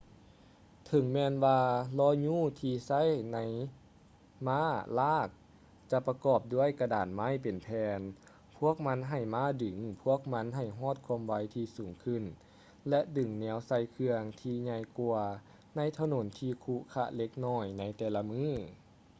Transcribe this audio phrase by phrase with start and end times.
[0.85, 1.61] ເຖິງແມ່ນວ່າ
[1.99, 3.01] ລໍ້ຍູ້ທີ່ໃຊ້
[4.47, 4.63] ມ້າ
[4.99, 5.29] ລາກ
[5.91, 7.99] ຈະປະກອບດ້ວຍກະດານໄມ້ເປັນແຜ່ນ
[8.57, 12.23] ພວກມັນໃຫ້ມ້າດຶງພວກມັນໃຫ້ຮອດຄວາມໄວທີ່ສູງຂຶ້ນ
[12.89, 15.21] ແລະ ດຶງແນວໃສ່ເຄື່ອງທີ່່ໃຫຍ່ກວ່າ
[15.77, 18.47] ໃນຖະໜົນທີ່ຂຸຂະເລັກນ້ອຍໃນແຕ່ລະມື້